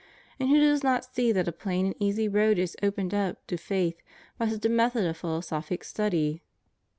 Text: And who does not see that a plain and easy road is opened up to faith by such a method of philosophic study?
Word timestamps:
And 0.39 0.49
who 0.49 0.59
does 0.59 0.83
not 0.83 1.05
see 1.05 1.31
that 1.31 1.47
a 1.47 1.51
plain 1.51 1.85
and 1.85 1.95
easy 1.99 2.27
road 2.27 2.57
is 2.57 2.75
opened 2.81 3.13
up 3.13 3.45
to 3.45 3.55
faith 3.55 4.01
by 4.39 4.47
such 4.49 4.65
a 4.65 4.69
method 4.69 5.05
of 5.05 5.17
philosophic 5.17 5.83
study? 5.83 6.41